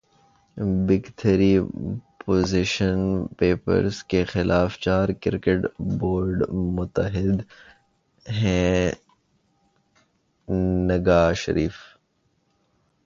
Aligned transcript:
big 0.87 1.03
three 1.17 1.53
position 2.19 2.99
paper 3.37 3.83
کے 4.09 4.21
خلاف 4.31 4.71
چار 4.79 5.07
کرکٹ 5.21 5.61
بورڈز 5.99 6.41
متحد 6.75 7.37
ہیںذکا 8.25 8.99
اشرف 11.27 11.75